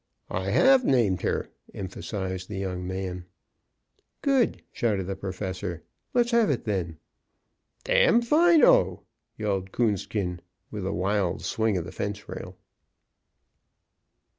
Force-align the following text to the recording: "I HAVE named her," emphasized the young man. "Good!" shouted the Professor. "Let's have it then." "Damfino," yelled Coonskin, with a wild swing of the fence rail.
"I 0.31 0.49
HAVE 0.49 0.83
named 0.83 1.21
her," 1.21 1.49
emphasized 1.75 2.49
the 2.49 2.57
young 2.57 2.87
man. 2.87 3.25
"Good!" 4.23 4.63
shouted 4.71 5.03
the 5.03 5.15
Professor. 5.15 5.83
"Let's 6.15 6.31
have 6.31 6.49
it 6.49 6.63
then." 6.65 6.97
"Damfino," 7.83 9.03
yelled 9.37 9.71
Coonskin, 9.71 10.41
with 10.71 10.87
a 10.87 10.91
wild 10.91 11.43
swing 11.43 11.77
of 11.77 11.85
the 11.85 11.91
fence 11.91 12.27
rail. 12.27 12.57